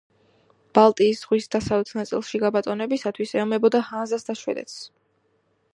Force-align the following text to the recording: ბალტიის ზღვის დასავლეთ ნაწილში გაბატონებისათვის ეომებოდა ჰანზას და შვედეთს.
ბალტიის 0.77 1.19
ზღვის 1.25 1.47
დასავლეთ 1.55 1.91
ნაწილში 1.99 2.41
გაბატონებისათვის 2.45 3.35
ეომებოდა 3.41 3.83
ჰანზას 3.91 4.29
და 4.31 4.39
შვედეთს. 4.43 4.81